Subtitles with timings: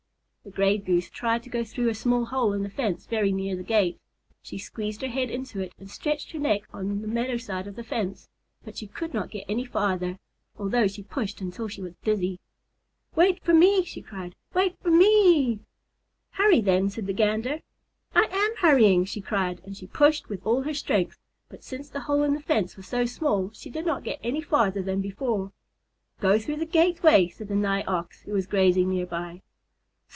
[0.43, 3.55] The Gray Goose tried to go through a small hole in the fence very near
[3.55, 3.99] the gate.
[4.41, 7.75] She squeezed her head into it and stretched her neck on the meadow side of
[7.75, 8.27] the fence,
[8.65, 10.17] but she could not get any farther,
[10.57, 12.39] although she pushed until she was dizzy.
[13.13, 14.35] [Illustration: THE GRAY GOOSE TRIED TO GO THROUGH.] "Wait for me," she cried.
[14.55, 15.59] "Wait for me ee!"
[16.31, 17.61] "Hurry, then," said the Gander.
[18.15, 21.99] "I am hurrying," she cried, and she pushed with all her strength, but since the
[22.01, 25.51] hole in the fence was so small, she did not get any farther than before.
[26.19, 29.43] "Go through the gateway," said the Nigh Ox, who was grazing near by.